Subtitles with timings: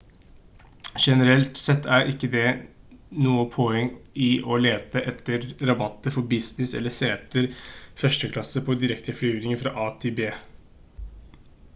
[1.01, 2.45] generelt sett er det ikke
[3.25, 3.91] noe poeng
[4.29, 7.47] i å lete etter rabatter for business eller seter
[8.05, 10.31] første klasse på direkteflyvninger fra a til b